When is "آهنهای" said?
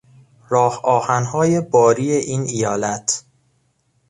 0.85-1.61